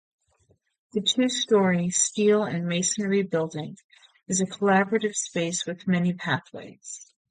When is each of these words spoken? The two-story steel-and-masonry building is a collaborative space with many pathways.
The 0.93 1.01
two-story 1.03 1.91
steel-and-masonry 1.91 3.21
building 3.21 3.77
is 4.27 4.41
a 4.41 4.47
collaborative 4.47 5.13
space 5.15 5.67
with 5.67 5.87
many 5.87 6.11
pathways. 6.11 7.05